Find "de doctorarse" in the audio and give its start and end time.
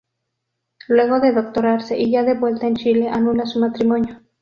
1.19-1.95